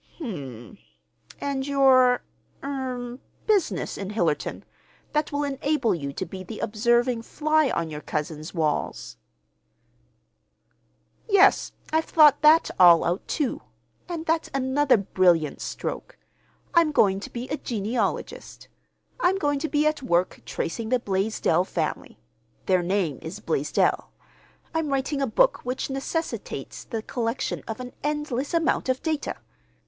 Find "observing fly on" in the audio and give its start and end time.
6.57-7.91